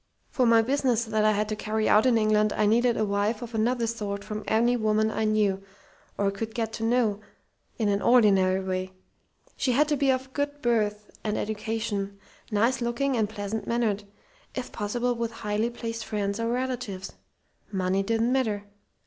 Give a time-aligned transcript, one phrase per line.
[0.29, 3.43] "For my business that I had to carry out in England I needed a wife
[3.43, 5.61] of another sort from any woman I knew,
[6.17, 7.19] or could get to know,
[7.77, 8.93] in an ordinary way;
[9.55, 12.17] she had to be of good birth and education,
[12.51, 14.05] nice looking and pleasant mannered
[14.55, 17.13] if possible with highly placed friends or relatives.
[17.71, 18.63] Money didn't matter.